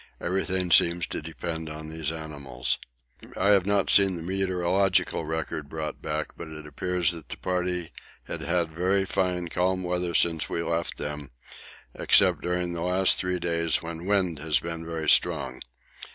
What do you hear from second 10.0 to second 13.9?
since we left them, except during the last three days